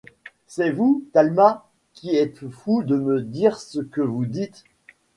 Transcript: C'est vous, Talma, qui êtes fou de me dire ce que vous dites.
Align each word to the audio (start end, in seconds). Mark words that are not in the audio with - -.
C'est 0.47 0.71
vous, 0.71 1.03
Talma, 1.13 1.69
qui 1.93 2.15
êtes 2.15 2.49
fou 2.49 2.81
de 2.81 2.95
me 2.97 3.21
dire 3.21 3.59
ce 3.59 3.77
que 3.77 4.01
vous 4.01 4.25
dites. 4.25 4.63